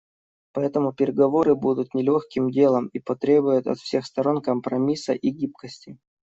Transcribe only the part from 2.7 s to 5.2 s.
и потребуют от всех сторон компромисса